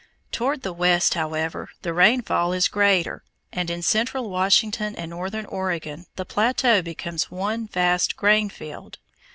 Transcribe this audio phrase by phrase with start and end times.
[0.31, 6.07] Toward the west, however, the rainfall is greater, and in central Washington and northern Oregon
[6.15, 8.97] the plateau becomes one vast grain field.